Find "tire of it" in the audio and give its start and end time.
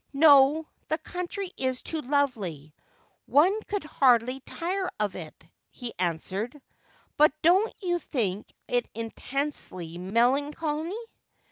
4.39-5.45